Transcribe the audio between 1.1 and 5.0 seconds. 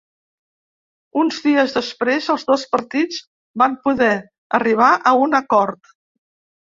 Uns dies després els dos partits van poder arribar